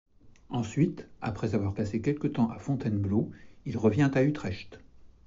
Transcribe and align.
Ensuite, 0.49 1.07
après 1.21 1.53
avoir 1.53 1.75
passé 1.75 2.01
quelque 2.01 2.25
temps 2.25 2.49
à 2.49 2.57
Fontainebleau, 2.57 3.29
il 3.67 3.77
revient 3.77 4.09
à 4.15 4.23
Utrecht. 4.23 4.79